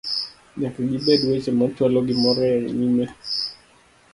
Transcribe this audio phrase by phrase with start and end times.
[0.59, 3.05] nyaka gibed weche machwalo gimoro e nyime